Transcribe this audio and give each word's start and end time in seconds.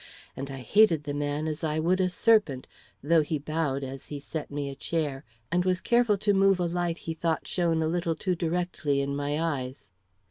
And 0.35 0.49
I 0.49 0.61
hated 0.61 1.03
the 1.03 1.13
man 1.13 1.45
as 1.47 1.63
I 1.63 1.77
would 1.77 2.01
a 2.01 2.09
serpent, 2.09 2.65
though 3.03 3.21
he 3.21 3.37
bowed 3.37 3.83
as 3.83 4.07
he 4.07 4.19
set 4.19 4.49
me 4.49 4.67
a 4.67 4.73
chair, 4.73 5.23
and 5.51 5.63
was 5.63 5.79
careful 5.79 6.17
to 6.17 6.33
move 6.33 6.59
a 6.59 6.65
light 6.65 6.97
he 6.97 7.13
thought 7.13 7.47
shone 7.47 7.83
a 7.83 7.87
little 7.87 8.15
too 8.15 8.33
directly 8.33 8.99
in 8.99 9.15
my 9.15 9.39
eyes. 9.39 9.91